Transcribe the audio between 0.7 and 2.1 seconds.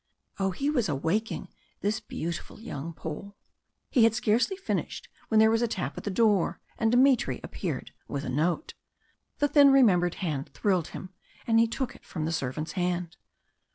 was awaking! this